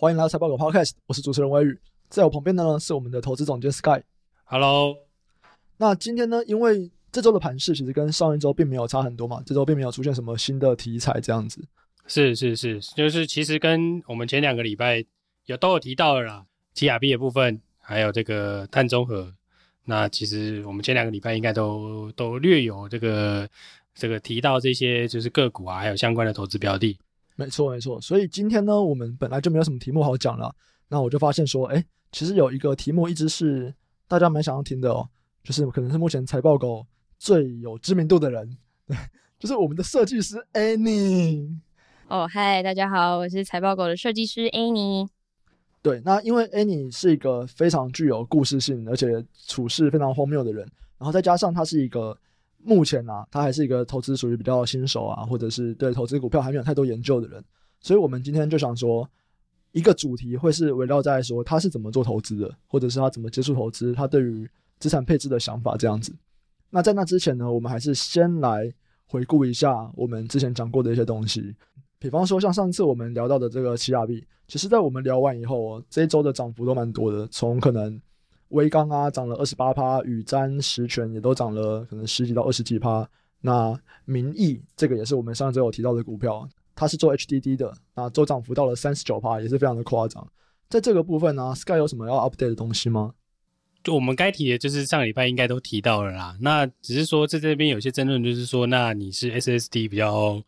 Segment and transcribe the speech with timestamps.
[0.00, 1.76] 欢迎来到财报狗 Podcast，我是主持人威宇，
[2.08, 4.00] 在我旁边的呢是我们的投资总监 Sky。
[4.44, 4.96] Hello，
[5.76, 11.60] 那今天呢，因为这周的盘势其实跟上一周并没有差很多嘛，这周并没有出现什么新的题材这样子。
[12.06, 15.04] 是是是，就是其实跟我们前两个礼拜
[15.46, 19.34] 有都有提到了啦，奇亚币的部分，还有这个碳中和。
[19.86, 23.48] 那其实我们前两个礼拜应该都都略有这个
[23.96, 26.96] 这个提到这些，就是个股啊，还有相关的投资标的。
[27.38, 30.52] 没错没错，所以今天呢，我们本来就没有什么题目好讲了。
[30.88, 33.72] 那我就发现说，哎，其实有一个题目一直是
[34.08, 35.08] 大家蛮想要听的哦，
[35.44, 36.84] 就是可能是目前财报狗
[37.16, 38.96] 最有知名度的人，对，
[39.38, 41.48] 就是我们的设计师 Annie。
[42.08, 45.06] 哦，嗨，大家好，我是财报狗的设计师 Annie。
[45.80, 52.18] 对，那因为 Annie 是一个非常具有故事性，而且处事非常荒谬的人，然后再加上他是一个
[52.62, 57.42] 目前啊，他还是一个投资属于比较新手啊，或者是对投资股票还没有太多研究的人，
[57.80, 59.08] 所以我们今天就想说，
[59.72, 66.14] 一个主题会是围绕在说他是怎么做投资的，或者是他怎么接触投资，他对于资产配置的想法这样子。
[66.70, 68.72] 那在那之前呢，我们还是先来
[69.06, 71.54] 回顾一下我们之前讲过的一些东西。
[71.98, 77.26] 比方说，像上次我们聊到的这个奇亚币，其实在我们聊完以后，这一周的涨幅都蛮多的。
[77.28, 78.00] 从可能
[78.48, 83.08] 威刚啊涨了二十八趴，宇瞻十銓也都涨了可能十几到二十几趴。
[83.40, 90.26] 那民意这个也是我们上周有提到的股票，它是做 HDD 的，那周涨幅到了三十九趴，也是非常的夸张。
[90.68, 93.14] 在这个部分呢，啊，Sky 有什么要 update 的东西吗？
[93.84, 96.36] 就我们该提的，就是上礼拜应该都提到了啦。
[96.40, 100.42] 那只是说在这边有些争论，就是说，那你是 SSD 比较。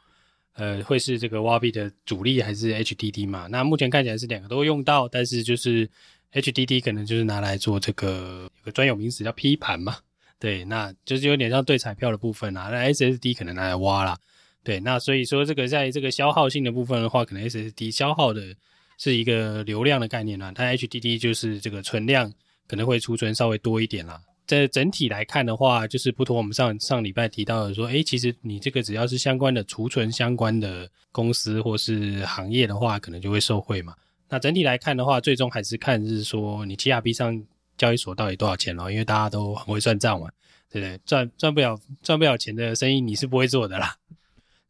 [0.55, 3.47] 呃，会是这个挖币的主力还是 HDD 嘛？
[3.47, 5.89] 那目前看起来是两个都用到，但是就是
[6.33, 9.97] HDD 可能就是拿来做这个有个专有名词叫批盘嘛，
[10.39, 12.69] 对，那就是有点像对彩票的部分啊。
[12.71, 14.17] 那 SSD 可能拿来挖啦，
[14.63, 18.55] 对，那所以说这个在这个消耗性的部分的话，可能 SSD 消耗的
[18.97, 22.33] 是一个流量的概念啦，它 HDD 就是这个存量
[22.69, 24.21] 可能会储存稍微多一点啦。
[24.47, 33.95] 在整体来看的话，就是不同我们上上礼拜提到的说，诶，其实你这个只要是相关的储存相关的公司或是行业的话，可能就会受惠嘛。
[34.31, 37.43] 那整体来看的话，最终还是看是说你奇亚币上
[37.77, 40.29] 交易所到底多少钱咯，因为大家都很会算账嘛，
[40.71, 40.99] 对不对？
[41.05, 43.97] 赚赚不了赚不了钱的生意你是不会做的啦。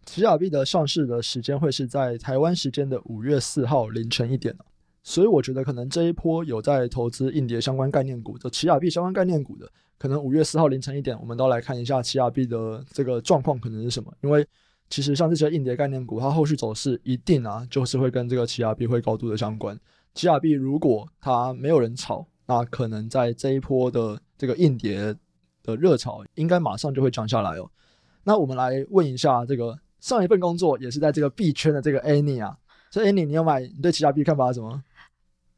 [0.05, 4.57] 奇亚币的上市的时间会是在台湾时间的五月四号凌晨一点。
[5.03, 9.67] 所以我觉得可能这一波有在投资硬碟相关概念股的奇亚币相关概念股的，
[9.99, 14.13] 可能五月四号凌晨一点，我们都来看一下奇亚币的这个状况可能是什么。
[14.23, 14.47] 因为
[14.91, 19.79] 其实像这些硬碟概念股，它后续走势一定啊，就是会跟这个奇亚币会高度的相关。
[20.13, 25.15] 奇亚币如果它没有人炒，那可能在这一波的这个硬碟
[25.63, 27.71] 的热潮，应该马上就会降下来哦。
[28.25, 32.59] 那我们来问一下这个上一份工作也是在这个币圈的这个 Annie 啊，
[32.91, 33.61] 所以 Annie 你有买？
[33.61, 34.83] 你对奇亚币看法是什么？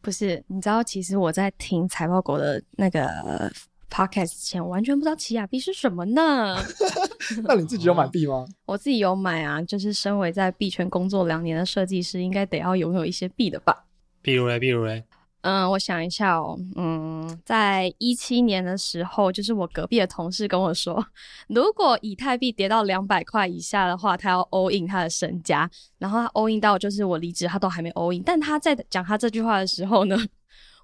[0.02, 3.50] 不是，你知道，其实我在听财报狗的那个
[3.92, 6.56] podcast 前，完全不知道奇亚币是什么呢。
[7.44, 8.46] 那你自己有买币吗？
[8.64, 13.84] 我自己有买啊，就是身为在币圈工作两年的设计师，应该得要拥有一些币的吧？
[14.22, 15.04] 比如嘞，比如嘞。
[15.42, 21.04] 嗯，我想一下哦，嗯，在一七年的时候，就是我隔壁的同事跟我说，
[21.48, 28.22] 如果以太币跌到两百块以下的话，他要 all in 他的身家，然后他 all in 到就是我离职，他都还没 all in。
[28.24, 30.16] 但他在讲他这句话的时候呢，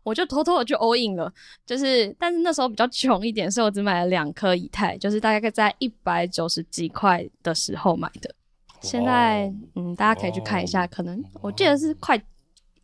[0.02, 1.32] 我就偷偷的就 all in 了，
[1.66, 8.34] 就是，但是那时候比较穷一点，所以我只买了两颗以太，就是大概在一百九十几块的时候买的。
[8.80, 12.20] 现在，嗯，大家可以去看一下，可能我记得是快。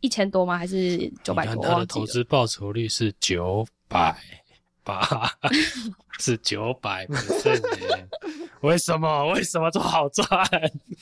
[0.01, 0.55] 一千多吗？
[0.55, 1.63] 还是九百多？
[1.63, 4.15] 他的投资报酬率是九百
[4.83, 5.27] 八，
[6.19, 7.59] 是九百 不是？
[8.61, 9.33] 为什么？
[9.33, 10.27] 为什么这么好赚？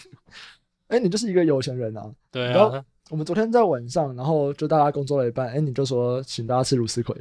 [0.87, 2.09] 哎、欸，你就是一个有钱人啊！
[2.31, 2.85] 对啊。
[3.13, 7.15] 我们昨天在晚上，然后就大家工作了一半，哎、欸，你就说请大家吃芦丝葵。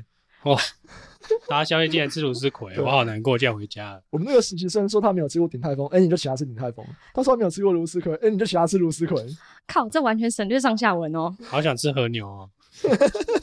[0.44, 0.56] 哇！
[1.46, 4.02] 大家宵夜竟然吃芦丝葵， 我好难过，就要回家了。
[4.08, 6.82] 我们那个实习生说他没有吃过鼎泰丰，哎、欸，你就请他吃鼎泰丰。
[7.12, 9.22] 他说他没有吃过芦丝葵，哎、欸，你就请他吃芦丝葵。
[9.66, 11.36] 靠，这完全省略上下文哦。
[11.42, 12.48] 好想吃和牛哦。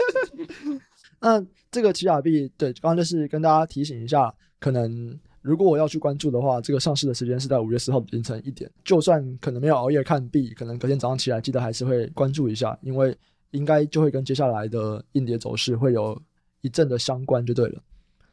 [1.22, 8.70] 那这个奇亚币，对，刚刚就是跟大家提醒一下，可能如果我要去关注的话，这个上市的时间是在五月四号凌晨一点。
[8.84, 13.18] 就算可能没有熬夜看币，可能隔天早上起来记得还是会关注一下，因为
[13.52, 16.20] 应该就会跟接下来的硬碟走势会有。
[16.62, 17.82] 一阵的相关就对了。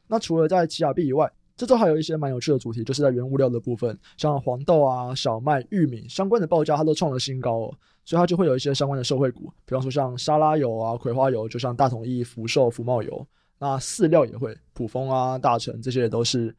[0.09, 7.75] 那除了在奇亚币以外，这周还有一些蛮有趣的主题，就是在原物料的部分，像黄豆啊、小麦、玉米相关的报价，它都创了新高哦，
[8.05, 13.25] 所以它就会有一些相关的受惠股，比方说像沙拉油啊、葵花油，就像大统一、福寿、福茂油。
[13.61, 16.53] 那饲料也会，普丰啊、大成这些也都是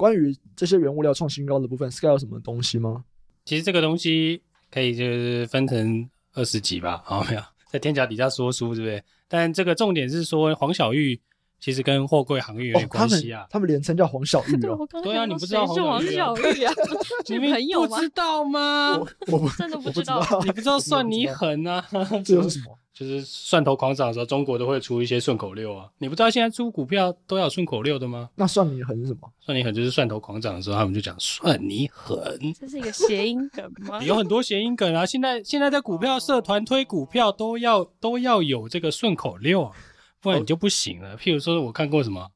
[0.00, 1.90] 关于这些原物料创新高的部分。
[1.90, 3.04] Sky 有什么东西吗？
[3.44, 7.42] 其实这个东西可以就是分成二十集吧，好没有？
[7.70, 9.02] 在天桥底下说书，对不对？
[9.28, 11.20] 但这个重点是说黄小玉。
[11.60, 14.78] 其实跟货柜航运有点关系啊，哦、他们连称叫黄小玉哦。
[15.04, 16.16] 对啊，你不知道黄小玉
[16.64, 16.72] 啊？
[17.28, 18.98] 你朋友不知道吗？
[19.28, 20.24] 我，真的不知道。
[20.44, 21.84] 你不知道算你狠啊？
[22.24, 22.76] 这又 是什么？
[22.92, 25.88] 就是蒜头狂涨的时候，中国都会出一些顺口溜啊。
[25.98, 28.28] 你不知道现在出股票都要顺口溜的吗？
[28.34, 29.30] 那算你狠是什么？
[29.40, 32.38] 算你狠就是蒜头狂涨的时候，他们就讲算你狠。
[32.58, 34.02] 这是一个谐音梗吗？
[34.04, 35.06] 有很多谐音梗啊。
[35.06, 39.72] 现在现在在股票社团推股票都要都要有这个顺口溜啊。
[40.20, 41.16] 不然你就不行了。
[41.16, 42.30] 譬如说，我看过什么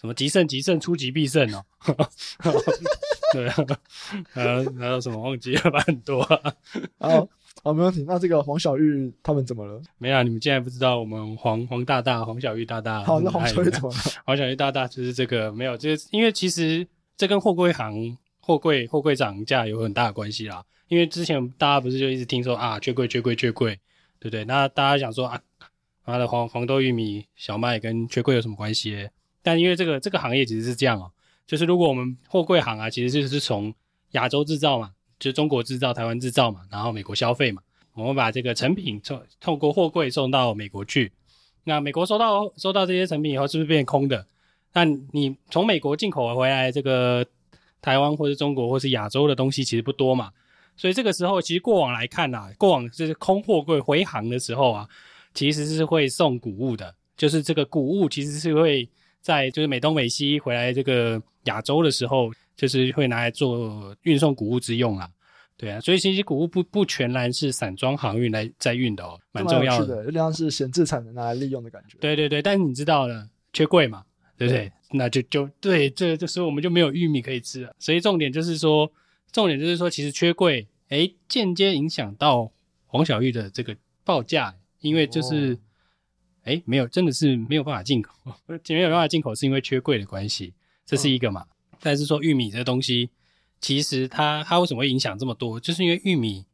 [0.00, 1.64] 什么极胜极胜，出击必胜哦。
[3.32, 3.56] 对啊，
[4.34, 5.80] 呃，还有什么忘记了吧？
[5.86, 6.54] 很多啊。
[6.98, 7.28] 好，
[7.64, 8.04] 好，没问题。
[8.06, 9.82] 那这个黄小玉他们怎么了？
[9.98, 13.02] 没啊，你们竟然不知道我们黄黄大大、黄小玉大大。
[13.02, 13.96] 好，那黄小玉怎么了？
[14.24, 16.86] 黄小玉大大就是这个没有，就是因为其实
[17.16, 20.64] 这跟货柜行货柜货柜涨价有很大的关系啦。
[20.88, 23.74] 因为之前大家不是就一直听说啊，缺柜缺柜缺柜，
[24.20, 24.44] 对不对？
[24.44, 25.40] 那大家想说啊。
[26.06, 29.08] 它的黄黄豆、玉米、小麦跟缺柜有什么关系？
[29.42, 31.10] 但因为这个这个行业其实是这样哦，
[31.46, 33.74] 就是如果我们货柜行啊，其实就是从
[34.12, 37.60] 亚洲制造嘛，就是中国制造、台湾制造嘛，然后美国消费嘛，
[37.94, 41.12] 我们把这个成品透透过货柜送到美国去，
[41.64, 44.26] 那美国收到收到这些成品以后，是不是变空的？
[44.72, 47.26] 那你从美国进口回来这个
[47.80, 50.30] 台湾或是中国或是亚洲的东西其实不多嘛，
[50.76, 54.88] 所以这个时候其实过往来看呐、啊，过往就是空货柜回航的时候啊。
[55.36, 58.88] 其实是会送谷物的，就是这个谷物其实是会
[59.20, 65.08] 在就是美东美西回来这个亚洲的时候，就是会拿来做运送谷物之用啊。
[65.58, 69.86] 对啊，所以其实谷物不不全然是散装航运来在运的哦，蛮重要的。
[69.86, 71.96] 是的，有点像是闲置产能拿来利用的感觉。
[72.00, 74.04] 对对对，但是你知道了，缺柜嘛，
[74.36, 74.66] 对不对？
[74.66, 77.74] 对那就就对，这这时候我们就没有玉米可以吃了。
[77.78, 78.90] 所以重点就是说，
[79.32, 82.52] 重点就是说，其实缺柜，诶，间接影响到
[82.86, 84.54] 黄小玉的这个报价。
[84.86, 85.54] 因为就是，
[86.44, 86.60] 哎、oh.
[86.60, 88.14] 欸，没有，真的是没有办法进口，
[88.68, 90.54] 没有办法进口，是因为缺柜的关系，
[90.84, 91.40] 这是一个嘛。
[91.40, 91.80] Oh.
[91.80, 93.10] 但是说玉米这个东西，
[93.60, 95.58] 其实它它为什么会影响这么多？
[95.60, 96.46] 就是因为玉米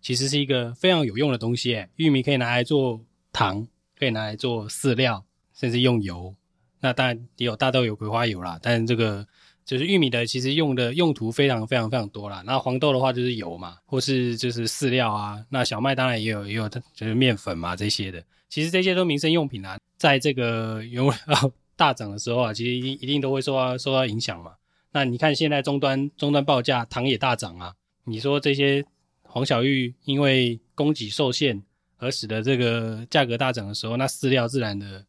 [0.00, 3.66] 其实是一个非常有用的东西，哎，玉米可以拿来做糖，
[3.98, 6.34] 可以拿来做饲料，甚至用油。
[6.80, 9.26] 那当然也有大豆油、葵花油啦，但是这个。
[9.64, 12.42] 就是玉米的，其实用的用途非常非常非常多啦。
[12.44, 15.38] 那黄豆的话就是油嘛，或是就是饲料啊。
[15.48, 18.22] 那小麦当然也有也有，就是面粉嘛这些的。
[18.48, 24.54] 其实这些都民生用品啊，在这个原物料 大涨的时候啊，其实一定一定都会受到受到影响嘛。
[24.92, 27.72] 那你看现在终端终端报价，糖也大涨啊。
[28.04, 28.84] 你说这些
[29.22, 31.62] 黄小玉因为供给受限
[31.98, 35.04] 而使得这个价格大涨的时候，那饲料自然的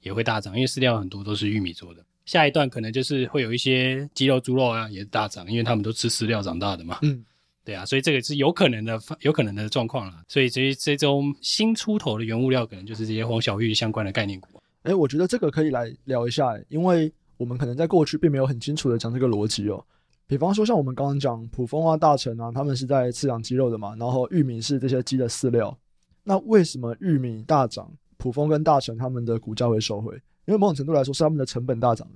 [0.00, 2.04] 也会大涨，因为饲料很多都是玉米做的。
[2.24, 6.98] 下一段可能就是会有一些鸡肉、猪肉啊，也大涨，因为他们都吃饲料长大的嘛。
[7.02, 7.24] 嗯，
[7.64, 10.22] 对啊，所以这个是有可能的，有可能的状况啦。
[10.28, 14.48] 所以这这周新出头的原物料，可能就是这些黄小玉相关的概念股。
[14.82, 19.84] 哎、欸，我觉得这个可以来聊一下，因为我们可能在过去并没有很清楚的讲这个逻辑哦。
[20.26, 25.76] 比方说，像我们刚刚讲普蜂啊、大成啊，他们是在饲养鸡肉的嘛，然后玉米是这些鸡的饲料。
[26.22, 30.18] 那为什么玉米大涨，普蜂跟大成他们的股价会收回？
[30.46, 32.08] 因为某种程度来说，是他们的成本大涨。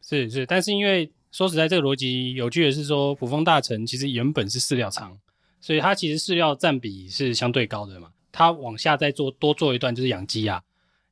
[0.00, 5.16] 是是，但是因为说实在，这个逻辑有趣的是说，卜蜂大成其实原本是饲料厂，
[5.60, 8.10] 所以它其实饲料占比是相对高的嘛。
[8.32, 10.62] 它往下再做多做一段就是养鸡啊，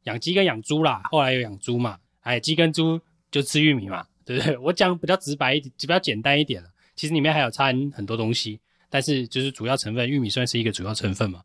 [0.05, 4.57] 养鸡跟养猪啦，后来又养猪嘛，哎，鸡跟猪就吃玉米嘛，对不对？
[4.59, 6.69] 我讲比较直白一点，比较简单一点了。
[6.97, 11.42] 其实里面还有掺很多东西，但是就是主要成分，玉米算是一个主要成分嘛。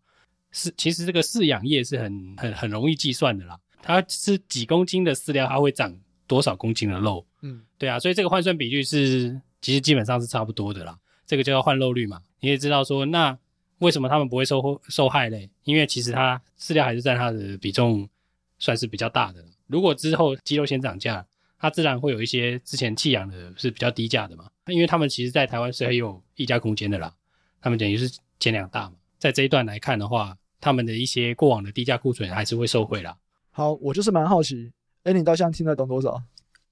[0.52, 3.60] 是，其实这个饲养业是很很很容易计算的啦。
[3.86, 7.24] 它吃几公斤的饲料，它会长多少公斤的肉？
[7.44, 10.98] 嗯，对啊，所以这个换算比率是其实基本上是差不多的啦。
[11.27, 12.20] 这个叫换肉率嘛。
[12.39, 13.38] 你也知道说，那
[13.77, 15.48] 为什么他们不会受受害嘞？
[15.65, 18.10] 因为其实它饲料还是占它的比重
[18.58, 19.46] 算是比较大的。
[19.68, 21.24] 如果之后鸡肉先涨价，
[21.60, 24.50] 它自然会有一些之前弃养的是比较低价的嘛。
[24.65, 27.13] 因为他们其实在台湾是很有溢价空间的啦。
[27.62, 33.15] 他们等于是前两大嘛，在这一段来看的话，他们的一些过往的低价库存还是会受惠啦。
[33.58, 34.70] 好，我就是蛮好奇，
[35.04, 36.22] 哎，你到现在听得懂多少？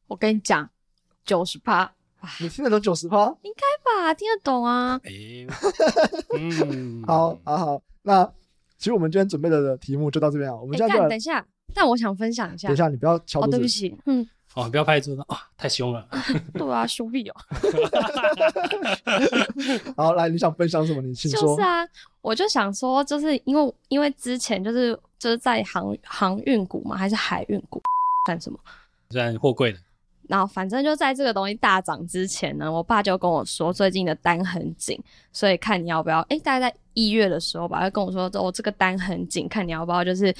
[0.07, 0.69] 我跟你讲，
[1.23, 1.89] 九十趴。
[2.41, 3.33] 你听得懂九十趴？
[3.41, 4.99] 应该吧，听得懂啊。
[7.07, 7.81] 好，好，好。
[8.01, 8.25] 那
[8.77, 10.55] 其实我们今天准备的题目就到这边啊。
[10.57, 12.67] 我们现在等一下，但我想分享一下。
[12.67, 13.39] 等一下，你不要敲。
[13.39, 14.27] 哦，对不起，嗯。
[14.55, 16.07] 哦，不要拍桌子啊，太凶了。
[16.53, 17.35] 对啊，凶屁哦。
[19.97, 21.01] 好，来，你想分享什么？
[21.01, 21.41] 你请说。
[21.41, 21.87] 就是啊，
[22.21, 24.99] 我就想说，就是因为因为之前就是。
[25.19, 26.97] 就是在航航运股嘛？
[26.97, 27.81] 还是海运股？
[28.27, 28.59] 算什么？
[29.09, 29.79] 算货柜的。
[30.27, 36.19] 然后反正就在这个东西大涨之前呢，我爸就跟我说最近的单很紧，所以看你要不要。
[36.23, 40.35] 诶，大概在一月的时候吧，他跟我说哦，这个单很紧，看你要不要，就是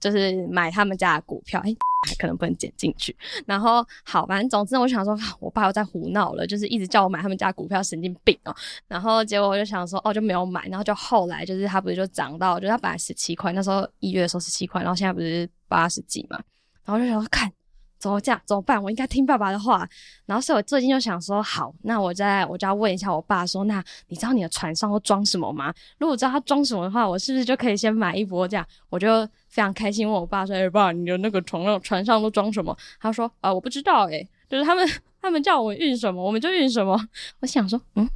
[0.00, 1.60] 就是买他们家的股票。
[1.60, 1.76] 诶
[2.06, 3.16] 还可能不能剪进去。
[3.46, 8.54] 然后好，反正总之我想说，我爸又在胡闹了，就是一直叫我买他们家股票，神经病哦。
[8.86, 10.68] 然后结果我就想说，哦，就没有买。
[10.68, 16.38] 然后就后来就是他不是就涨到，就是他本来十七块，那时候一月的时候十七块，然后现在不是八十几嘛。
[16.84, 17.52] 然后就想说看。
[17.98, 18.40] 怎么这样？
[18.46, 18.82] 怎么办？
[18.82, 19.88] 我应该听爸爸的话。
[20.26, 25.74] 然后，所以我最近就想说，好，那我再我就要问一下我爸说，那你知道你的船上都装什么吗？
[25.98, 28.46] 如果知道他装什么的话，我是不是就可以先买一波？
[28.46, 34.88] 这样我就非常开心，问我爸说：“哎、爸，你的那个船上船上都装什么？”他说：“啊、我不知道、欸，诶，就是他们
[35.20, 36.98] 他们叫我运什么，我们就运什么。”
[37.40, 38.08] 我想说，嗯，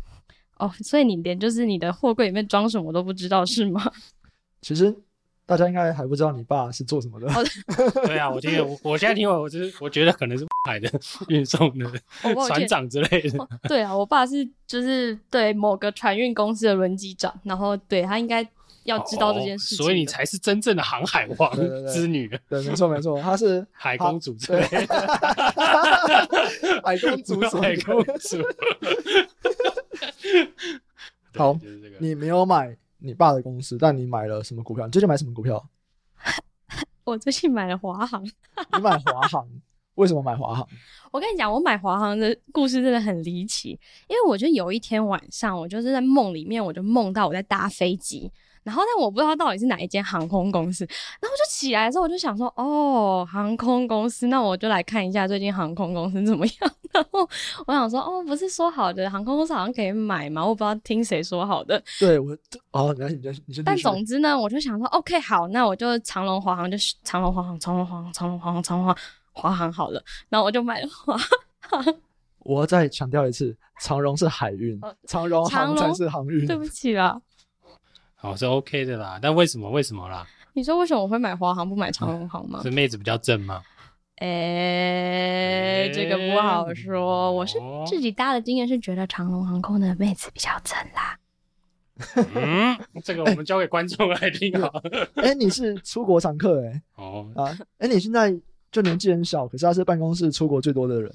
[0.59, 3.91] 哦，所以你连就是你的货柜里面装什么都不知道是吗？
[4.63, 4.95] 其实。
[5.45, 7.27] 大家应该还不知道你爸是做什么的。
[8.07, 10.91] 对啊，我听我我现在听完，我就是我觉得可能是海的
[11.29, 11.91] 运送的
[12.47, 13.49] 船长之类的。
[13.69, 18.47] 对啊，我爸是就是对某个船运公司的轮机长，然后对他应该
[18.85, 19.85] 要知道这件事情。
[19.85, 21.55] 所以你才是真正的航海王
[21.93, 22.29] 之女。
[22.49, 24.87] 对，没错没错，他是 海公主之类的。
[26.85, 28.39] 海公主，海公主。
[31.35, 31.59] 好，
[31.99, 32.77] 你没有买。
[33.03, 34.87] 你爸的公司，但你买了什么股票？
[34.87, 35.63] 你最近买什么股票？
[37.05, 38.25] 我最近买了华航。
[38.75, 39.49] 你买华航？
[39.97, 40.67] 为什么买华航？
[41.11, 43.79] 我跟你讲，我买华航的故事真的很离奇，
[44.09, 48.31] 因为我觉得有一天晚上，我就是在梦里面，我就梦到我在搭飞机。
[48.65, 50.85] 然后，但我不知道到底是哪一间航空公司。
[51.21, 56.57] 然后就起来之后，我就想说，哦，航空公司，那我就来看一下最近航空公司怎么样。
[56.93, 57.29] 然后
[57.67, 60.45] 我想说，哦，不是说好的航空公司好像可以买吗？
[60.45, 61.83] 我不知道听谁说好的。
[61.99, 62.37] 对，我
[62.71, 63.63] 哦，那你就你就。
[63.63, 68.97] 但总之呢，我就想说，OK，好，那我就长龙、华航，就长龙、华航、长龙、华航、长龙、华航、长龙、华
[69.33, 70.03] 华航好了。
[70.29, 71.17] 然后我就买了华
[71.61, 71.85] 航。
[72.45, 76.45] 我要再强调一次，长荣是海运，长荣航才是航运。
[76.45, 77.21] 对不起啦。
[78.23, 79.69] 好，是 OK 的啦，但为什么？
[79.69, 80.25] 为什么啦？
[80.53, 82.61] 你说为什么我会买华航不买长荣航吗？
[82.63, 83.61] 是妹子比较正吗？
[84.19, 84.29] 哎、
[85.89, 87.27] 欸，这个不好说。
[87.27, 91.19] 欸、我是自己搭的经验是觉得长龙航空的妹子比较正啦。
[92.33, 94.69] 嗯，这个我们交给观众来听好。
[95.17, 96.83] 哎、欸，你是出国常客哎、欸。
[96.95, 98.33] 哦啊，哎、欸，你现在
[98.71, 101.13] 就年纪很小，可是他是办公室出国最多的人。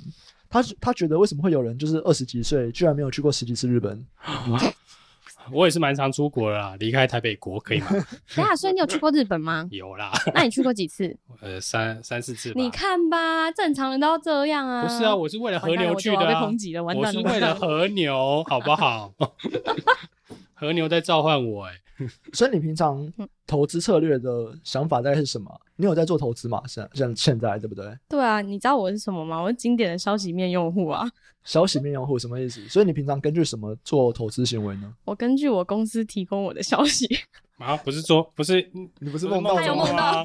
[0.50, 4.06] 他他觉得为什么会有人就是二十几岁居然没有去过十几次日本？
[5.52, 7.88] 我也是蛮常出国的啦，离开台北国可以吗？
[8.36, 9.68] 等下，所以你有去过日本吗？
[9.72, 10.12] 有啦。
[10.34, 11.16] 那你去过几次？
[11.42, 12.62] 呃，三三四次吧。
[12.62, 14.84] 你看吧，正常人都要这样啊。
[14.84, 16.22] 不是啊，我是为了和牛去的啊。
[16.22, 17.22] 我被抨击了，完蛋了。
[17.22, 19.14] 我是为了和牛，好不好？
[20.54, 21.68] 和牛在召唤我。
[22.34, 23.12] 所以你平常
[23.46, 25.50] 投资策略的想法大概是什么？
[25.76, 26.62] 你有在做投资吗？
[26.68, 27.86] 像像现在对不对？
[28.08, 29.42] 对啊，你知道我是什么吗？
[29.42, 31.10] 我是经典的消息面用户啊。
[31.44, 32.68] 消息面用户什么意思？
[32.68, 34.94] 所以你平常根据什么做投资行为呢？
[35.06, 37.08] 我根据我公司提供我的消息。
[37.58, 40.24] 啊，不是说不是你不是梦到中吗？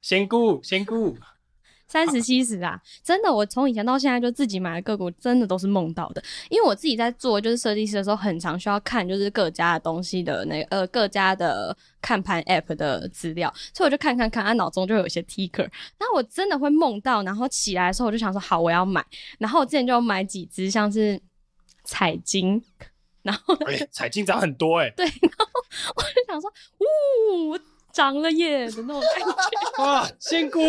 [0.00, 1.16] 仙姑仙姑。
[1.88, 6.22] 三十七十啊，真的，我从以前到现在就自己买的个股，真的都是梦到的。
[6.50, 19.04] 因为我自己在做就是设计师的时候，很常需要看就是各家的东西的那个、呃各家的看盘 app 的资料，所以我就看看看，啊脑中就有一些 ticker，那我真的会梦到，然后起来的时候我就想说好，我要买。
[19.38, 21.20] 然后我之前就买几只像是
[21.84, 22.60] 彩金，
[23.22, 25.46] 然后哎、欸，彩金涨很多哎、欸，对，然后
[25.94, 26.50] 我就想说，
[26.80, 27.58] 呜。
[27.96, 30.06] 涨了耶的那种感觉哇！
[30.20, 30.60] 仙姑，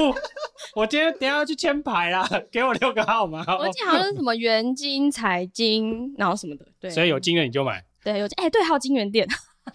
[0.74, 3.44] 我今天等下要去签牌啦， 给我六个号码。
[3.58, 6.90] 我记得好像是什么元金、彩金，然后什么的，对。
[6.90, 7.84] 所以有金的你就买。
[8.02, 9.28] 对，有哎、欸，对，还有金元店。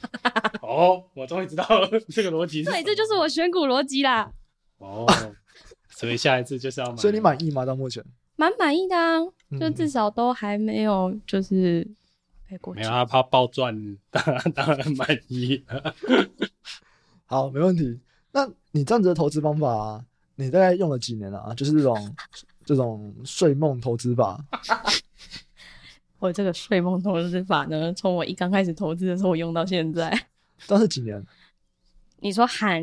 [0.62, 2.64] 哦，我终于知道了这个逻辑。
[2.64, 4.32] 对，这就是我选股逻辑啦。
[4.78, 5.06] 哦，
[5.90, 6.96] 所以下一次就是要买。
[6.96, 7.66] 所以你满意吗？
[7.66, 8.02] 到目前？
[8.36, 9.20] 蛮满意的啊，
[9.60, 11.86] 就至少都还没有就是
[12.48, 12.80] 赔过去。
[12.80, 13.76] 没有他怕暴赚，
[14.10, 15.62] 当然当然满意。
[17.32, 17.98] 好，没问题。
[18.30, 21.54] 那你这样子的投资方法啊，你大概用了几年了啊？
[21.54, 22.16] 就是这种
[22.62, 24.38] 这种睡梦投资法。
[26.20, 30.26] 我这个睡梦投资法呢，从我一刚开始投资的时候，我用到现在。
[30.66, 31.24] 这是几年？
[32.20, 32.82] 你说含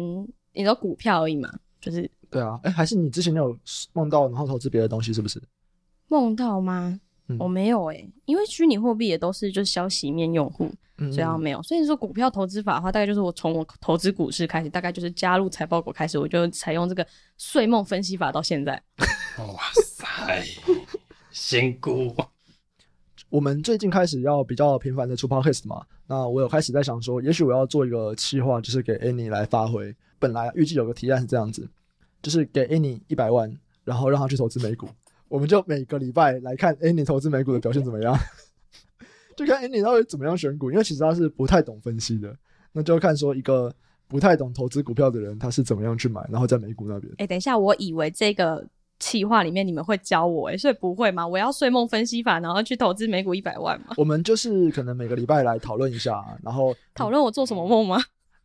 [0.53, 1.48] 你说股票而已嘛？
[1.79, 3.56] 就是对啊，哎、欸，还是你之前有
[3.94, 5.39] 梦到然后投资别的东西，是不是？
[6.08, 7.00] 梦到吗？
[7.30, 10.70] 嗯、我没有哎、欸，因为虚拟货币也都是就是消息面用户。
[11.14, 17.08] 所以没有，所以说股票投资法的话，大概就是我从我投资股市开始，大概就是加入财报股开始，我就采用这个
[17.38, 18.74] 睡梦分析法到现在。
[19.40, 20.44] 哇塞，
[21.32, 22.14] 辛苦！
[23.32, 29.96] 我们最近开始要比较频繁的出 podcast 嘛，那我有开始在想说，也许我要做一个企划，就是给 Annie 来发挥。
[30.20, 31.66] 本来预计有个提案是这样子，
[32.22, 34.90] 就是给 Annie 一百万，然后让他去投资美股。
[35.30, 38.18] 我们就每个礼拜来看 Annie 投资美股的表现怎么样，
[39.38, 42.36] 就看 Annie 到底怎么样选股，因为其实他是不太懂分析的，
[42.74, 43.74] 那就看说一个
[44.08, 47.10] 不太懂投资股票的人他是怎么样去买，然后在美股那边。
[47.14, 48.66] 哎、欸，等一下，我以为这个
[49.00, 51.26] 企划里面你们会教我、欸，哎，所以不会吗？
[51.26, 53.94] 我要睡梦分析法，然后去投资美股一百万吗？
[53.98, 57.98] 我们就是可能每个礼拜来讨论一下，然后讨论我做什么梦吗？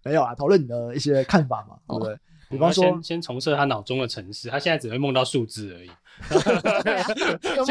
[0.04, 2.12] 没有啊，讨论你的一些看法嘛，对不对？
[2.12, 2.18] 哦
[2.54, 5.90] 比方说，先先重设他脑中的城市，他现在只会梦到数字而已。
[7.56, 7.64] 要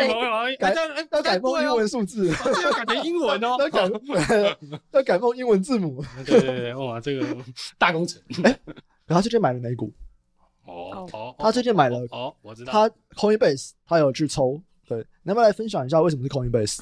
[0.58, 0.76] 改
[1.12, 3.56] 要改梦英文数字，要改成英文哦。
[3.64, 3.90] 要改
[4.92, 6.04] 要改梦英文字母。
[6.26, 7.26] 对对对，哇，这个
[7.78, 8.22] 大工程。
[8.44, 8.60] 哎，
[9.06, 9.92] 然后最近买了美股。
[10.66, 12.72] 哦哦，他最近买了哦，我知道。
[12.72, 14.62] 他 Coinbase，他有去抽。
[14.88, 16.80] 对，能不能来分享一下为什么是 Coinbase？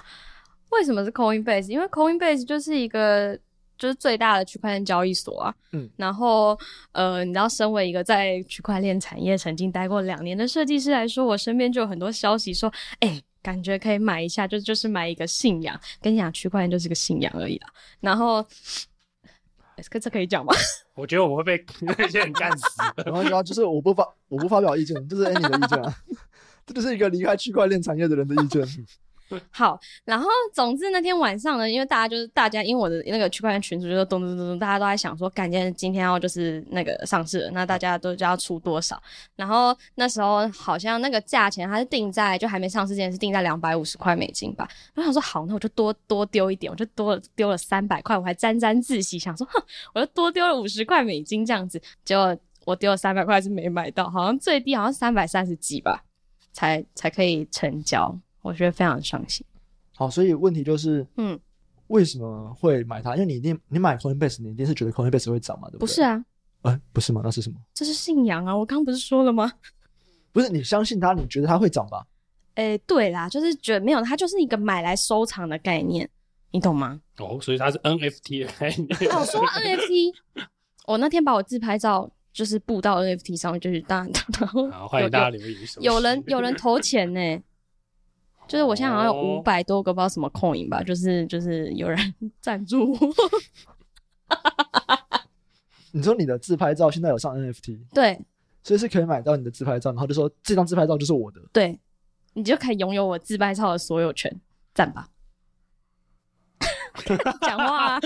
[0.72, 1.70] 为什么是 Coinbase？
[1.70, 3.38] 因为 Coinbase 就是一个。
[3.82, 6.56] 就是最大的区块链交易所啊，嗯，然后
[6.92, 15.76] 呃，你知道，身为一个在区块链产业曾经待过两年的设计师来说，我身边就有很多消息说，哎、欸，感觉可以买一下，就就是买一个信仰。
[16.00, 17.68] 跟你讲，区块链就是个信仰而已啦。
[18.02, 18.46] 然后，
[19.90, 20.54] 这这可以讲吗？
[20.94, 22.66] 我觉得我们会被 那些人干死。
[23.04, 25.96] 然后就是我不发，我不发表意见，这、就是 Annie 的意见啊，
[26.68, 28.62] 这就是一个离开区块链产业的人的意见。
[29.52, 39.02] 好，然后总之那天晚上呢，因为大家就是大家，因为我的那个区块链群组就是咚咚咚咚，大家都在想说，感觉今天要就是那个上市了，那大家都就要出多少？
[39.36, 44.68] 然后那时候好像那个价钱还是定在就还没上市之前是定在两百五十块美金吧。
[44.96, 49.62] 我想说好，那我就多多丢一点，我就多丢了三百块，我还沾沾自喜，想说哼，
[49.94, 51.82] 我就多丢了五十块美金这样子。
[52.04, 56.04] 结果我丢了三百块是没买到，好像最低好像三百三十几吧，
[56.54, 58.16] 才才可以成交。
[58.42, 59.46] 我觉得非常伤心。
[59.96, 61.40] 好，所以问题就是，嗯，
[61.88, 63.14] 为什么会买它？
[63.16, 65.80] 因为你一定你买 Coinbase，你一定是觉得 Coinbase 会涨嘛，对不对？
[65.82, 66.26] 不是啊，
[66.64, 67.22] 哎、欸，不是吗？
[67.24, 67.56] 那是什么？
[67.74, 68.56] 这是信仰啊！
[68.56, 69.52] 我刚刚不是说了吗？
[70.32, 72.04] 不是，你相信它，你觉得它会涨吧？
[72.56, 76.10] 哎、欸，对啦，就是觉得没有，它就是一个买来收藏的概念，
[76.52, 77.00] 你懂吗？
[77.20, 78.88] 哦，所以它是 NFT 的概念。
[79.12, 80.14] 哦，说 NFT，
[80.88, 84.14] 我 那天把我自拍照就是布到 NFT 上面，就是当然，
[84.72, 85.58] 然后欢迎大家留言。
[85.82, 87.40] 有人有人投钱呢。
[88.52, 91.98] 就是我现在好像有五百多个不知道什么 coin 吧，就是就是有人
[92.42, 93.00] 赞助我。
[95.94, 97.80] 你说你的自拍照现在有上 NFT？
[97.94, 98.20] 对，
[98.62, 101.40] 所以是可以买到你的自拍照，然后就说这张自拍照就是我的。
[101.54, 101.80] 对，
[102.34, 104.38] 你就可以拥有我自拍照的所有权，
[104.74, 105.08] 赞吧。
[107.42, 108.00] 讲话、啊，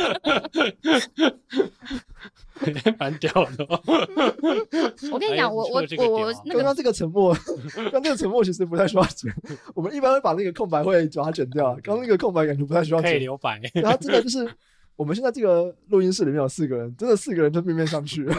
[2.98, 3.66] 蛮屌的。
[5.12, 7.36] 我跟你讲，我我我我刚刚这个沉默，
[7.76, 9.34] 刚刚这个沉默其实不太需要剪。
[9.74, 11.74] 我们一般会把那个空白会把它剪掉。
[11.84, 13.62] 刚刚那个空白感觉不太需要剪，可以留白。
[13.74, 14.50] 然后真的就是，
[14.96, 18.26] 我们现在这个录音室里面有四个人，真的四个人就面面相觑。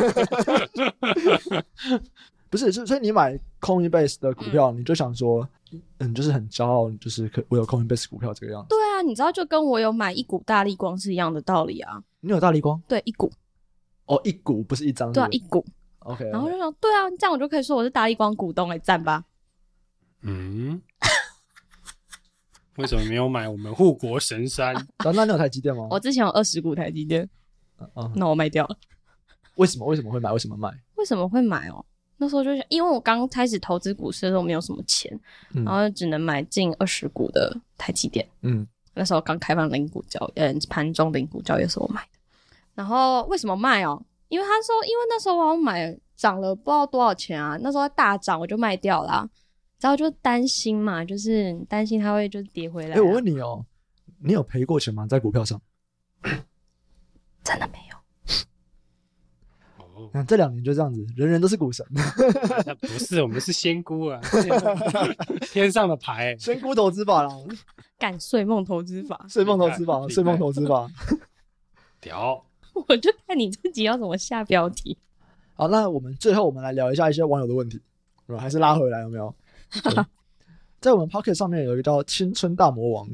[2.48, 5.48] 不是，所以你买 Coinbase 的股票，嗯、你就想说。
[5.98, 8.68] 嗯，就是很骄傲，就是可我有 Coinbase 股票这个样子。
[8.68, 12.00] 对啊，你知道就跟我有买一股大力光是一样的道理啊。
[12.20, 12.81] 你有大力光？
[12.87, 13.29] 对，一股。
[14.07, 15.12] 哦，一股不是一张。
[15.12, 15.64] 对啊，一股。
[16.01, 16.31] OK, okay。
[16.31, 19.25] 然后就说，对啊，这样我就可以说我是大力光股东，来赞吧。
[20.23, 20.81] 嗯。
[22.77, 24.75] 为什么没有买我们护国神山？
[25.05, 25.88] 那 那你有台积电吗？
[25.90, 27.29] 我之前有二十股台积电。
[27.95, 28.77] 啊，那我卖掉了。
[29.57, 29.87] 为什么？
[29.87, 30.31] 为什么会买？
[30.33, 30.71] 为什么卖？
[30.97, 31.85] 为什么会买哦？
[32.19, 35.19] 那时候就是因为我刚开始投资股市的时候没有什么钱，
[35.53, 38.27] 嗯、然后只能买进二十股的台积电。
[38.42, 42.15] 嗯，那时候刚开放零股交易，嗯，盘中零股交易的时候我买的。
[42.76, 44.00] 然后为什么卖哦？
[44.28, 49.28] 因为他说，因为那时候我买涨了不知道多少钱啊，那时候大涨我就卖掉了。
[49.78, 52.92] 然后就担心嘛，就是担心它会就是跌回来、啊。
[52.92, 53.64] 哎、欸，我问你哦，
[54.20, 55.06] 你有赔过钱吗？
[55.06, 55.60] 在股票上？
[57.44, 57.96] 真的没有。
[60.12, 61.86] 看这两年就这样子，人人都是股神。
[62.80, 64.18] 不是，我们是仙姑啊，
[65.52, 67.30] 天上的牌，仙姑投资法啦，
[67.98, 70.90] 干睡梦投资法，睡梦投资法，睡梦投资法，
[72.00, 72.45] 屌！
[72.88, 74.96] 我就看你自己要怎么下标题。
[75.54, 77.80] 好，那我们最后我们来聊一下一些网友的问题，
[78.38, 79.34] 还是拉回来有没有？
[80.80, 83.08] 在我们 Pocket 上面有一个叫青春大魔王，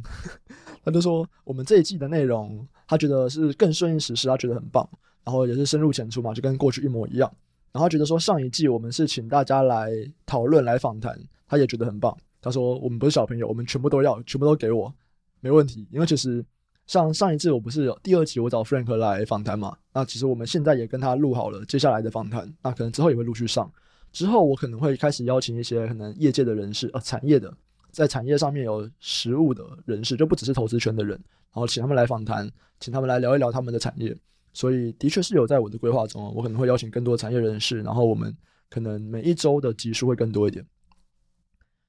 [0.84, 4.86] 他就说我们这一季的内容，他觉得是更顺应时事，他觉得很棒。
[5.24, 7.32] 然后也是深入浅出嘛，就跟过去一模一样。
[7.70, 9.92] 然后觉得说上一季我们是请大家来
[10.26, 12.14] 讨论、来访谈，他也觉得很棒。
[12.40, 14.92] 他说我们不是小朋友，我们全部都要，全部都给我，
[15.40, 15.86] 没问题。
[15.92, 16.44] 因为其实
[16.92, 23.72] 像上一次我不是有第二集我找 Frank 来访谈嘛，那其实我们现在也跟他录好了接下来的访谈，那可能之后也会陆续上。
[24.12, 27.50] 之后我可能会开始邀请一些可能业界的人士，呃，产业的，
[27.90, 32.46] 在产业上面有实务的人士，就不只是投资圈的人，然后请他们来访谈，
[32.78, 34.14] 请他们来聊一聊他们的产业。
[34.52, 38.36] 所以的确是有在我的规划中，我可能会邀请更多产业人士，然后我们
[38.68, 40.62] 可能每一周的集数会更多一点。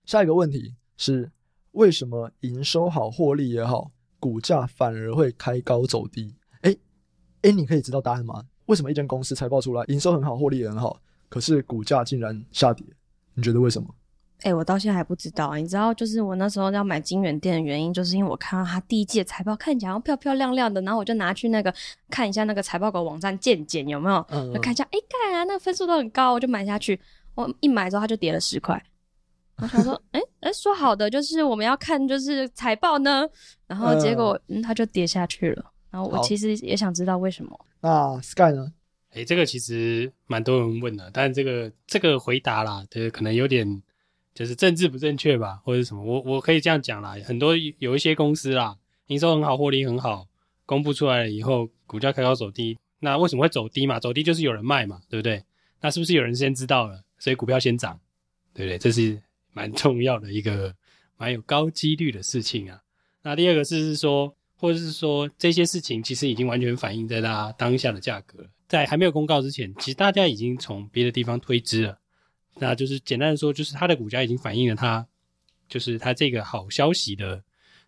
[0.05, 1.29] 下一个问题是，
[1.73, 3.91] 为什么营收好、获利也好，
[4.23, 6.33] 股价反而会开高走低？
[6.61, 6.73] 哎
[7.41, 8.41] 哎，你可以知道答案吗？
[8.67, 12.85] 为什么一间公司财报出来，营收很好，获利也很好，可是股价竟然下跌？
[13.33, 13.93] 你觉得为什么？
[14.43, 15.53] 哎、我到现在还不知道！
[15.55, 21.73] 你知道，就是我那时候要买金源店的原因，就是因为我看到它第一季的财报看起来漂漂亮亮的，然后我就拿去那个
[22.09, 24.23] 看一下那个财报狗网站见解有没有，
[24.61, 26.97] 看一下，哎、欸，看啊，那个分数都很高，我就买下去。
[27.35, 28.81] 我一买之后，它就跌了十块。
[29.63, 33.27] 我想说，哎哎、说好的就是我们要看就是财报呢，
[33.65, 35.71] 然后结果嗯，它就跌下去了。
[35.89, 37.59] 然后我其实也想知道为什么。
[37.81, 38.73] 那 Sky 呢？
[39.11, 43.81] 哎、欸，这个其实蛮多人问的，但这个这个回答啦，对，可能有点。
[44.35, 46.03] 就是政治不正确吧，或者什么？
[46.03, 50.27] 我我可以这样讲啦，很多有一些公司啦，营收很好，获利很好，
[50.65, 52.75] 公布出来了以后，股价开高走低。
[52.97, 53.99] 那为什么会走低嘛？
[53.99, 55.43] 走低就是有人卖嘛，对不对？
[55.81, 57.99] 那是不是有人先知道了，所以股票先涨，
[58.55, 58.79] 对不对？
[58.79, 59.21] 这是
[59.53, 60.75] 蛮重要的一个
[61.17, 62.81] 蛮有高几率的事情啊。
[63.21, 71.97] 那第二个是是说，或者是说这些事情其实已经完全反映在它当下的价格，在还没有公告之前，其实大家已经从别的地方推知了。
[72.55, 75.05] 那就是简单的说，就是它的股价已经反映了它，
[75.69, 77.41] 就是它这个好消息的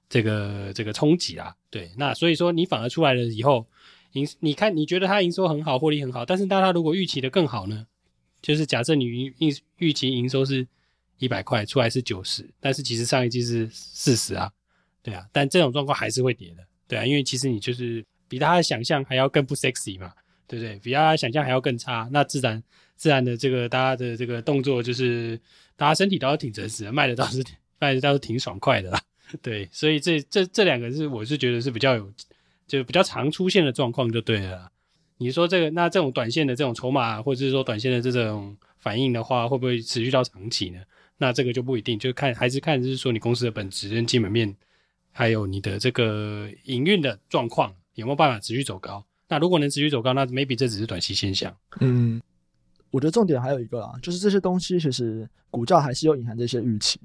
[0.08, 1.56] 这个这个冲击啦。
[1.70, 3.68] 对，那所以说你反而出来了以后，
[4.14, 7.86] 营你看你觉得它营收很好，获利很好，但是当它如果预期的更好呢？
[8.42, 9.34] 就是假设你预
[9.78, 10.68] 预期营收是
[11.18, 14.52] 一百块，出来是九十，但是其实上一季是四十啊，
[15.02, 20.14] 对啊，但这种状况还是会跌的，对啊，因为其实你就是比他的想象还要更不 sexy 嘛，
[20.48, 20.80] 对不对？
[20.80, 22.62] 比他的想象还要更差，那自然。
[22.98, 25.38] 自然的，这个大家的这个动作就是，
[25.76, 27.44] 大家身体倒是挺诚实的，卖的倒是
[27.78, 29.02] 卖的倒是挺爽快的啦。
[29.42, 32.10] 对，所以这这这两个是我是觉得是比较有，
[32.66, 34.72] 就比较常出现的状况就对了。
[35.18, 40.80] 你说这个，那这种短线的这种筹码，或者是说短线的这种反应的话，会不会持续到长期呢？
[41.18, 44.56] 那这个就不一定，就看还是看就是说你公司的本质跟基本面，
[45.12, 49.06] 还有你的这个营运的状况有没有办法持续走高。
[49.28, 51.56] 那如果能持续走高，那 maybe 这只是短期现象。
[51.80, 52.22] 嗯。
[52.92, 56.98] 我觉得重点还有一个啊，就是这些东西其实股价还是有隐含这些预期，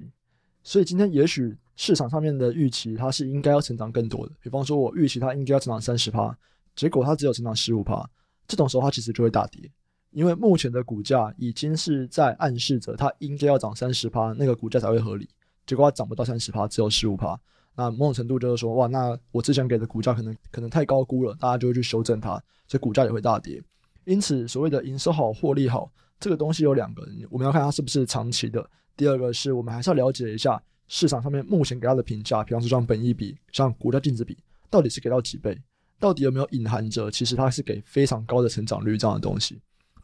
[0.63, 6.33] 所以今天也许市场上面的预期它是应该要成长更多的，比方说我预期它应该要成长三十趴，
[6.77, 8.09] 结果它只有成长十五趴，
[8.47, 9.69] 这种时候它其实就会大跌，
[10.11, 15.27] 因为目前的股价已经是在暗示着它应该要涨三十趴，那个股价才会合理，
[15.65, 17.39] 结果它涨不到三十趴，只有十五趴，
[17.75, 22.31] 那某种程度就是说，哇，那我之前给的股价可能可能太高估了，大家就会去修正它，
[22.67, 23.61] 所以股价也会大跌。
[24.05, 28.69] 因此，所谓的营收好、获利好，这个东西有两个，我们要看它是不是长期的。
[28.97, 34.37] 第二个是我们还是要了解一下市场上面目前给它的评价，比方说像本益比、像股价净值比，
[34.69, 35.57] 到底是给到几倍？
[35.99, 39.61] 到底有没有隐含着其实它是给非常高的成长率这样的东西？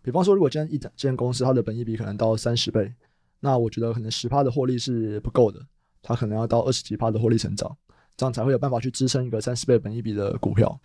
[0.08, 2.94] 比方说，如果今天一整间公司它的本益比可能到三十倍，
[3.42, 5.60] 那我觉得可能十趴的获利是不够的，
[6.02, 7.76] 它可能要到二十几趴的获利成长，
[8.16, 10.80] 这样才会有办法去支撑一个三十倍本益比的股票。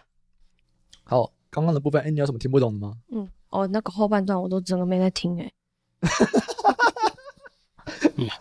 [1.04, 1.32] 好。
[1.54, 2.96] 刚刚的部分，哎，你有什么听不懂的吗？
[3.10, 5.52] 嗯，哦，那个后半段我都整个没在听，哎。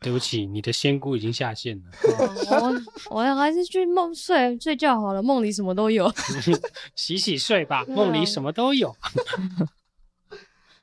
[0.00, 1.84] 对不起，你的仙姑已经下线了。
[3.08, 6.12] 我我还是去梦睡睡觉好了，梦里什么都有。
[6.96, 8.96] 洗洗睡吧，梦里什么都有。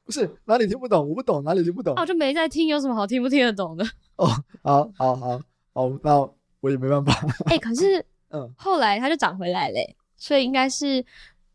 [0.03, 1.93] 不是哪里听不懂，我不懂哪里听不懂。
[1.97, 3.85] 我就没在听，有什么好听不听得懂的？
[4.17, 4.27] 哦，
[4.63, 5.41] 好，好，好，
[5.73, 6.19] 好，那
[6.59, 7.13] 我也没办法。
[7.45, 11.05] 哎，可是，嗯，后来他就涨回来嘞，所以应该是。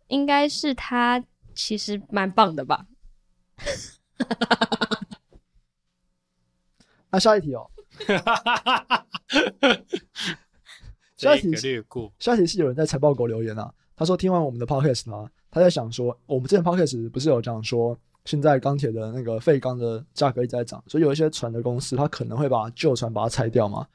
[0.08, 1.20] 应该是他
[1.52, 2.86] 其实蛮棒的吧？
[7.10, 7.68] 那下一题哦。
[11.16, 11.84] 下一题是
[12.20, 23.86] 下一题是有人在财报狗留言啊，他说听完我们的 podcast 啊，他在想说，我们之前 podcast 不是有讲说，现在钢铁的那个废钢的价格一直在涨，所以有一些船的公司，他可能会把旧船把它拆掉嘛，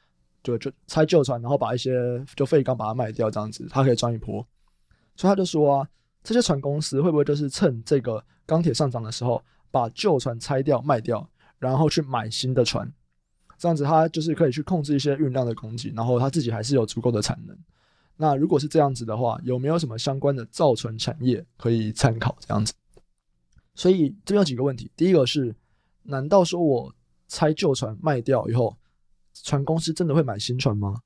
[0.42, 4.44] 就就拆旧船，然后把一些就废钢把它卖掉，这样子他可以赚一波。
[5.14, 5.88] 所以他就说啊。
[6.24, 9.42] 这些船公司会不会就是趁这个钢铁上涨的时候，
[9.72, 12.88] 把旧船拆掉卖掉，然后去买新的船？
[13.58, 17.58] 这样子他就是可以去控制一些运量的供给，然后他自己还是有足够的产能。
[18.16, 22.36] 那如果是这样子的话，有没有什么相关的造船产业可以参考？
[22.38, 22.72] 这样子。
[23.74, 25.54] 所以这边有几个问题：第一个是，
[26.02, 26.94] 难道说我
[27.28, 28.76] 拆旧船卖掉以后，
[29.44, 31.02] 船公司真的会买新船吗？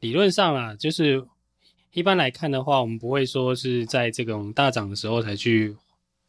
[0.00, 1.26] 理论上啊，就是。
[1.94, 5.76] 一般来看的话，我们不会说是在这种大涨的时候才去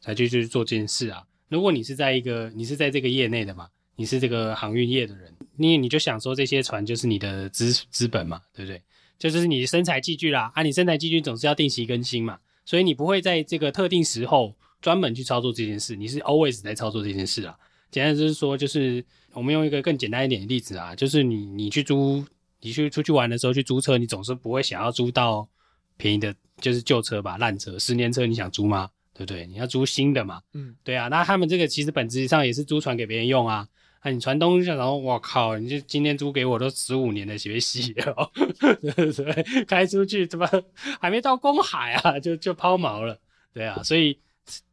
[0.02, 1.24] 才去去做这件事啊。
[1.48, 8.82] 如果你是在一个你是在这个业内的嘛，你是这个航运业的人，你你就想说这些船就是你的资资本嘛，对不对？
[9.18, 17.58] 就是你的生财器具啦啊，你生财器具总是要定期更新嘛，所以你不会在这个特定时候专门去操作这件事，你是 always 在操作这件事啊。
[17.90, 22.24] 简单就是说，就是我们用一个更简单一点的例子啊，就是你你去租，
[22.60, 25.48] 你去出去玩的时候去租车，你总是不会想要租到
[25.96, 28.90] 便宜的，就是旧车吧，烂车，十年车你想租吗？
[29.14, 29.46] 对不对？
[29.46, 30.42] 你要租新的嘛。
[30.54, 31.08] 嗯，对啊。
[31.08, 33.66] 那他们这个其实本质上也是租船给别人用啊。
[34.00, 39.64] 啊你船东想，然后我靠，你就今天租给我都十五年的学习哦，对 不对？
[39.66, 40.46] 开出去怎么
[41.00, 43.18] 还没到公海啊，就就抛锚了，
[43.54, 43.82] 对啊。
[43.84, 44.18] 所以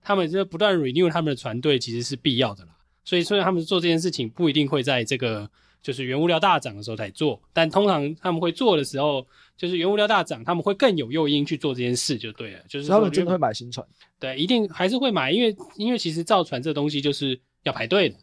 [0.02, 2.70] 他们就不断 renew 他们的船队，其实是必要的啦。
[3.04, 5.50] 所以，虽然他们做这件事情不一定会在这个
[5.82, 12.60] 就是原物料大涨的时候才做，但通常他们会做的时候，就是原物料大涨，他们会更有诱因去做这件事，就对了。
[12.68, 13.86] 就是他们真的会买新船，
[14.18, 18.16] 对，一定还是会买，因为因为其实造船这东西就是要排队的。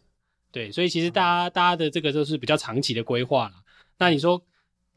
[0.50, 3.54] 对，所以其实大家、嗯、大家的这个都是比较长期的规划了。
[3.98, 4.40] 那你说，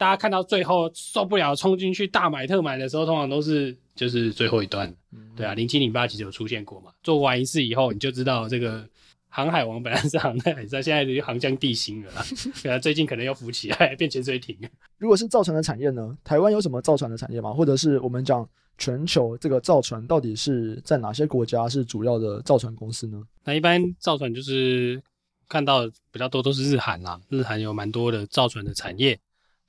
[0.02, 4.92] 大家看到最后受不了冲进去大买特买的时候，通常都是就是最后一段。
[5.12, 6.90] 嗯、对啊，零七零八其实有出现过嘛。
[7.04, 8.84] 做完一次以后，你就知道这个
[9.28, 12.24] 航海王本来是航在海上，现在就航向地心了啦。
[12.64, 14.58] 对啊，最近可能又浮起来变潜水艇。
[14.98, 16.18] 如果是造船的产业呢？
[16.24, 17.52] 台湾有什么造船的产业吗？
[17.52, 18.44] 或者是我们讲
[18.78, 23.22] 全球这个造船到底是在哪些国家是主要的造船公司呢？
[23.44, 25.00] 那一般造船就是。
[25.48, 29.18] 看到比较多都是日韩啦，日韩有蛮多的造船的产业。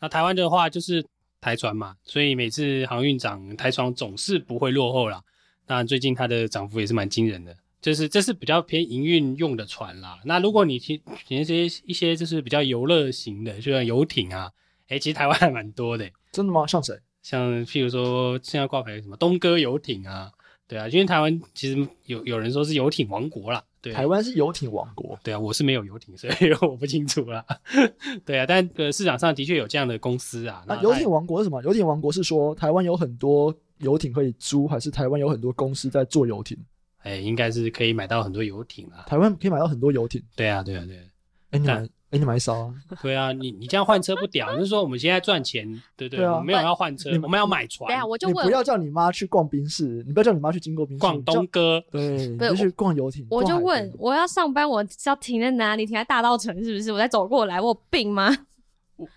[0.04, 1.02] 那台湾的话就是
[1.40, 5.24] 台船嘛，所以每次航运涨，台船总是不会落后啦。
[5.66, 10.20] 那最近它的涨幅也是蛮惊人的，就是这是比较偏营运用的船啦。
[10.26, 14.52] 那如果你提一些一些就是比较游乐型的，就像游艇啊，
[14.90, 16.12] 诶，其实台湾还蛮多的。
[16.34, 16.68] 真的吗？
[16.68, 17.00] 像谁？
[17.22, 20.30] 像譬如说现在挂牌什么东哥游艇啊，
[20.68, 23.64] 对啊，因为台湾其实有有人说是游艇王国啦。
[23.84, 25.20] 对，台湾是游艇王国。
[25.22, 26.34] 对啊，我是没有游艇，所以
[26.66, 27.46] 我不清楚啦。
[28.24, 30.64] 对啊，但呃市场上的确有这样的公司啊。
[30.66, 31.62] 那游艇王国是什么？
[31.64, 36.58] 游艇王国是说台湾有很多游艇可以租，还是台湾有很多公司在做游艇？
[37.00, 39.04] 哎，应该是可以买到很多游艇啊。
[39.06, 40.24] 台湾可以买到很多游艇。
[40.34, 41.04] 对啊，对啊，对啊。
[41.52, 41.90] 哎，你买？
[42.14, 42.74] 哎，你买一艘啊？
[43.02, 47.88] 对啊，你你这样换车不屌，就是说我们现在赚钱，对对，对啊，没有要换车，我们要买船。
[47.88, 53.26] 对啊，我就问，你不要叫你妈去逛冰室，你不要叫你妈去经过冰室，逛东哥，对，你就去逛游艇。
[53.32, 55.88] 我就问，我要上班，我是要停在哪里？
[55.88, 56.92] 停在大道城是不是？
[56.92, 58.30] 我再走过来，我有病吗？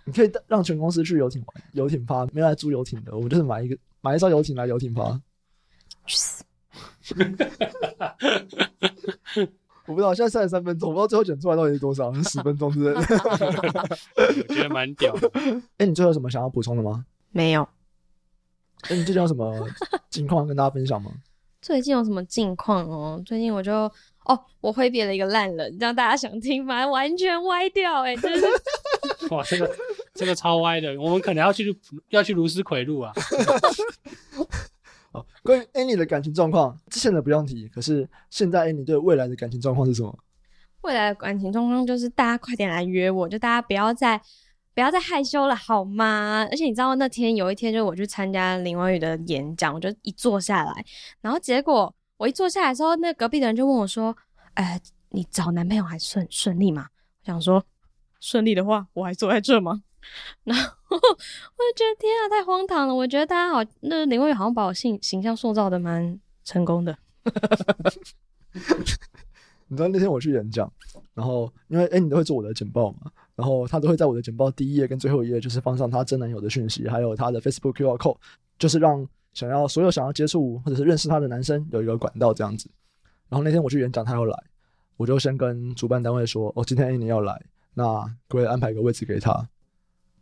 [0.07, 5.21] 你可以让全公司去游艇玩，游艇趴，没有来租游艇的，我们就是买一个买一艘游艇来游艇趴。
[6.07, 6.43] 去死！
[9.87, 13.01] 我不知道现在三十三分钟，我不知道最后剪出来到底是多少，是 十分钟之类的。
[14.17, 15.31] 我 觉得蛮屌的。
[15.35, 17.05] 哎、欸，你最后有什么想要补充的吗？
[17.31, 17.63] 没有。
[18.83, 19.67] 哎、欸，你最近有什么
[20.11, 21.11] 近况跟大家分享吗？
[21.63, 23.21] 最近有什么近况哦？
[23.25, 23.73] 最近我就
[24.25, 26.87] 哦，我挥别了一个烂人，让大家想听吗？
[26.87, 28.47] 完全歪掉哎、欸，真是。
[29.31, 29.77] 哇，这个
[30.15, 31.77] 这个超歪的，我们可能要去
[32.11, 33.13] 要去卢斯奎路啊。
[35.43, 37.69] 关于 Annie 的感情状况，之前的不用提。
[37.69, 40.19] 可是现在 Annie 对未来的感情状况是什么？
[40.83, 44.21] 未来的感情状况就是大家快点来约我，就大家不要再
[44.75, 46.47] 不要再害羞了，好吗？
[46.51, 50.85] 而且你知道那天有一天，就我去参加林文宇的演讲，我就一坐下来，
[51.21, 54.17] 然后结果我一坐下来之后，那隔壁的人就问我说
[54.55, 56.87] ：“哎、呃，你找男朋友还顺顺利吗？”
[57.25, 57.65] 我想说，
[58.21, 59.83] 顺利的话，我还坐在这吗？
[60.45, 62.95] 然后我就觉得天啊，太荒唐了！
[62.95, 66.97] 我觉得大家好，那林慧好像把我形形象塑造的蛮成功的。
[69.69, 70.73] 你知道那天我去演讲，
[71.13, 78.17] 然后因为哎，你都会做我的简报嘛，然后他都会在我的简报第一页跟最后一页，就是放上他真男友的讯息，还有他的 Facebook QR code，
[78.59, 82.71] 就是让想要所有想要接触或者是认识他的男生有一个管道这样子。
[83.29, 84.41] 然后那天我去演讲，他要来，
[84.97, 89.49] 我就先跟主办单位说，哦，今天哎你要来，那各位安排一个位置给他。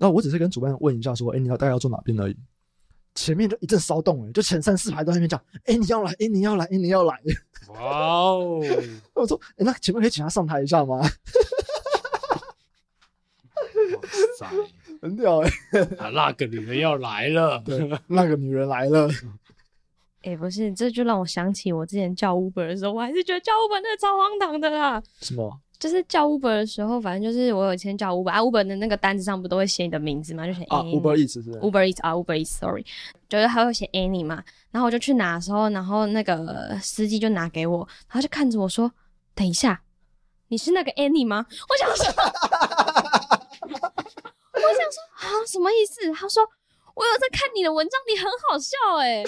[0.05, 2.37] 那我只是跟主办问一下，说，哎、欸，你要大概要坐哪边而已。
[3.15, 7.19] 前面就一阵骚动，哎，就前三四排都在那边讲，哎、欸，你要来，哎、欸，你要来，哎、欸，你要来。
[7.69, 8.61] 哇哦！
[9.17, 10.99] 我说，哎、欸，那前面可以请他上台一下吗？
[11.01, 11.09] 哇
[14.39, 14.47] 塞，
[15.01, 15.81] 很屌哎、欸！
[15.97, 19.09] 啊，那个女人要来了，对，那个女人来了。
[20.21, 25.03] 哎、欸，不是，这就让我想起我之前叫 Uber 的时候，我还是觉得叫 Uber 那个超荒唐的啦。
[25.21, 25.59] 什么？
[25.85, 30.47] 就是叫 Uber 的时候，反正就是我有一天叫 Uber 啊，Uber 的那个单子上不都会写你的名字吗？
[30.47, 32.87] 就写啊，Uber Eats 是 Uber Eats 啊，Uber Eats，Sorry，
[33.29, 34.43] 就是还会写 Annie 嘛。
[34.71, 38.91] 然后我就去拿的时候，然后那个司机就拿给我，然后就看着我说
[39.37, 39.83] ：“等一下，
[40.49, 42.07] 你是那个 Annie 吗？”我想说，
[43.67, 46.11] 我想说啊，什么意思？
[46.15, 46.43] 他说
[46.95, 49.25] 我有在看你的文章，你很好笑哎、欸。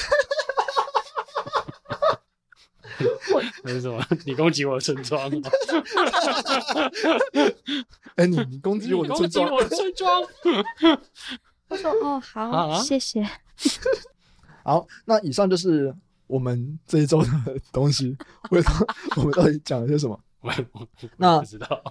[3.64, 4.04] 那是什么？
[4.24, 5.30] 你攻击我的村庄？
[8.16, 9.50] 哎、欸，你你攻击我的村庄？
[9.50, 10.22] 我的村庄？
[11.68, 13.26] 他说：“哦，好，啊、谢谢。”
[14.64, 15.94] 好，那以上就是
[16.26, 17.28] 我们这一周的
[17.72, 18.16] 东西。
[18.50, 18.64] 我们
[19.16, 20.18] 我们到底讲了些什么？
[21.16, 21.82] 那不知道。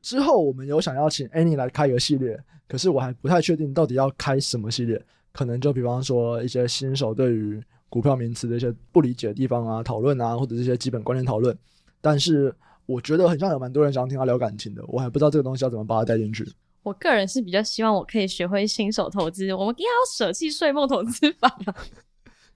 [0.00, 5.04] 之后我们有想要请 Annie 来开一个系列，可是我还不太确定到底要开什么系列。
[5.32, 11.56] 可能就比方说一些新手对于股票名词的一些不理解的地方啊，讨论啊，或者这些基本观念讨论。
[12.00, 12.54] 但是
[12.86, 16.48] 我觉得很像有蛮多人想要听他聊感情的，我还不知道这个东西要怎么把它带进去。
[16.82, 21.48] 我个人是比较希望我可以学会新手投资，我们应该要舍弃睡梦投资法。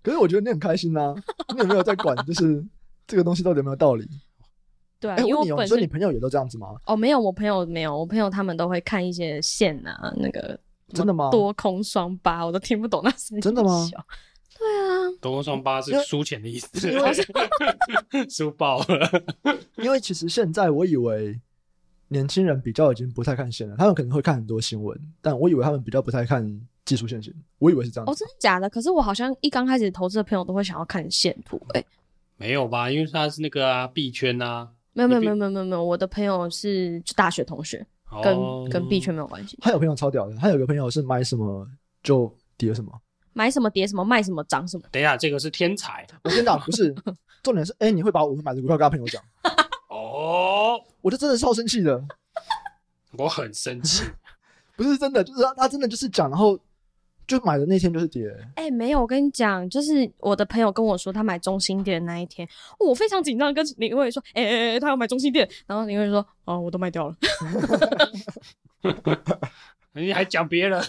[0.02, 1.14] 可是我觉得你很开心呐、啊，
[1.54, 2.16] 你有没有在管？
[2.24, 2.64] 就是
[3.06, 4.08] 这个东西到底有没有道理？
[4.98, 6.68] 对、啊，欸、因为我本身你朋友也都这样子吗？
[6.86, 10.58] 哦，没有，我朋友没有，我朋友他们都会看一些线啊，那个
[10.94, 11.30] 真的吗？
[11.30, 13.86] 多空双八，我都听不懂那是真的吗？
[14.62, 16.68] 对啊，东风双八是输钱的意思，
[18.30, 19.22] 输爆了。
[19.76, 21.40] 因为其实现在我以为
[22.08, 26.60] 年轻人比较已经不太看线了，他们可能会看很多新闻，但我以为他们比较不太看。
[26.84, 28.10] 技术线型，我以为是这样子。
[28.10, 28.68] 哦，真的假的？
[28.68, 31.84] 可是我好像一刚开始投资的朋友都会想要看线图，欸，哎，
[32.36, 32.90] 没有吧？
[32.90, 34.68] 因为他是那个啊，币圈啊。
[34.92, 37.86] 没有没有没有没有没有没有，我的朋友是就大学同学，
[38.20, 39.56] 跟、哦、跟币圈没有关系。
[39.60, 41.64] 他有朋友超屌的，他有个朋友是买什么
[42.02, 42.90] 就跌什么，
[43.32, 44.84] 买什么跌什么，卖什么涨什么。
[44.90, 46.06] 等一下，这个是天才。
[46.24, 46.94] 我跟你讲，不是，
[47.42, 49.22] 重点是，哎、欸，你会把我们买的股票跟他朋友讲。
[49.88, 52.02] 哦，我就真的超生气的。
[53.18, 54.04] 我很生气，
[54.76, 56.58] 不是真的，就是他他真的就是讲，然后。
[57.24, 62.46] 就买的那天就是跌，哎、欸，没有，我跟你讲，就是我的朋友跟我说他买中心店的那一天，
[62.80, 67.16] 我非常紧张，跟林慧说，哎哎哎，他要买中心店，然后林慧说，哦，我都卖掉了，
[69.92, 70.82] 你还讲别人？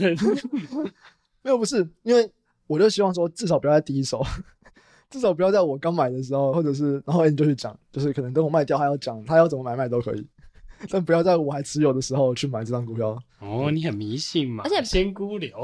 [1.43, 2.29] 没有，不是，因为
[2.67, 4.23] 我就希望说，至少不要在第一手，
[5.11, 10.27] 至少不要在我刚买的时候，或者是然后你就去讲，就是可能等我卖掉，还要讲他要怎么买卖都可以。
[10.89, 14.65] 但不要在我还持有的时候去买这张股票哦，你很迷信嘛？
[14.65, 15.57] 而 且仙姑流，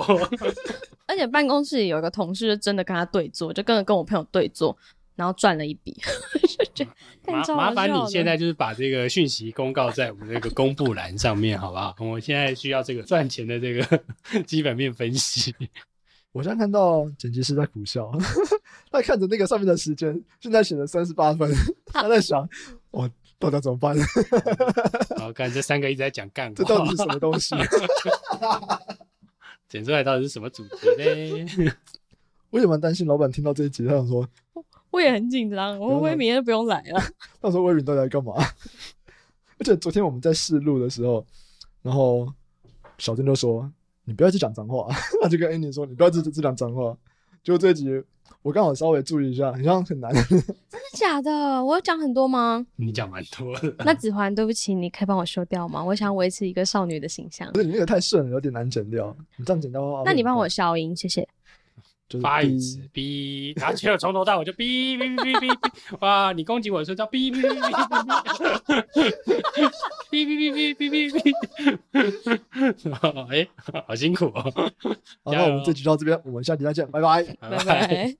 [1.08, 4.78] 而且办公室里有一个同事就真的跟他对坐，就跟跟我朋友对坐，
[5.20, 5.96] 然后赚了一笔。
[7.28, 11.94] 麻麻烦你现在就是把这个讯息公告在我们这个公布栏上面，好不好？
[12.00, 14.04] 我现在需要这个赚钱的这个
[14.48, 15.54] 基本面分析。
[16.32, 18.10] 我现在看到剪辑师在苦笑，
[18.90, 21.52] 他看着那个上面的时间，现在写了三十八分，
[21.86, 22.48] 他在想，
[22.92, 23.10] 我。
[23.42, 23.96] 到底要怎么办？
[25.18, 27.56] 好，看这三个一直在讲干话，这到底是什么东西？
[29.70, 31.72] 剪出来到底是什么主题呢？
[32.50, 34.28] 我也蛮担心老板听到这一集，他想说，
[34.92, 37.02] 我也很紧张，我会明天就不用来了。
[37.40, 38.34] 到时候威云到底在干嘛？
[39.60, 41.26] 而且昨天我们在试录的时候，
[41.82, 42.28] 然后
[42.98, 43.70] 小珍就说
[44.06, 44.88] ：“你不要去讲脏话。
[45.22, 46.98] ”他就跟 Annie 说：“你不要只只讲脏话。”
[47.44, 48.04] 就这一集。
[48.44, 50.14] 我刚好稍微注意一下，好像很难。
[50.14, 50.56] 真的
[50.94, 51.32] 假的？
[51.66, 52.66] 我有讲很多吗？
[52.78, 53.76] 你讲蛮多的。
[53.80, 55.84] 那子桓，对不起，你可以帮我修掉吗？
[55.84, 57.52] 我想维持一个少女的形象。
[57.52, 59.14] 不是你那个太顺了，有点难剪掉。
[59.36, 61.28] 你这样剪掉的话，那你帮我消音，谢谢。
[62.10, 65.98] 就是发一次哔，然后结果从头到尾就哔哔哔哔哔。
[66.00, 67.70] 哇，你攻击我的时候叫哔哔哔哔
[70.10, 71.32] 哔哔哔哔哔哔
[71.94, 72.40] 哔。
[73.30, 73.48] 哎，
[73.86, 74.52] 好辛苦哦。
[75.24, 78.16] 好，那我们这集就到这边，我们下集再见，拜拜，拜拜。